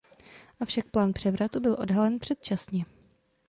[0.59, 2.85] Avšak plán převratu byl odhalen předčasně.